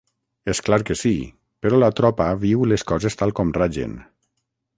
És 0.53 0.61
clar 0.69 0.79
que 0.89 0.95
sí, 1.01 1.11
però 1.65 1.81
la 1.83 1.91
tropa 2.01 2.31
viu 2.45 2.65
les 2.73 2.87
coses 2.93 3.21
tal 3.21 3.37
com 3.43 3.53
ragen. 3.63 3.95